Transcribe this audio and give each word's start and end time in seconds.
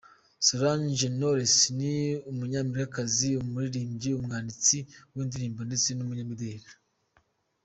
Solange 0.47 1.05
Knowles: 1.17 1.55
Ni 1.77 1.95
umunyamerikakazi, 2.31 3.29
umuririmbyi, 3.41 4.09
umwanditsi 4.19 4.77
w’indirimbo 5.13 5.61
ndetse 5.69 5.89
n’umunyamideli. 5.93 6.69